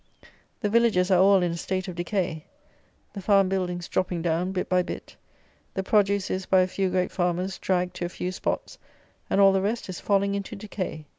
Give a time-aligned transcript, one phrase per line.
[0.61, 2.45] The villages are all in a state of decay.
[3.13, 5.15] The farm buildings dropping down, bit by bit.
[5.75, 8.79] The produce is, by a few great farmers, dragged to a few spots,
[9.29, 11.05] and all the rest is falling into decay.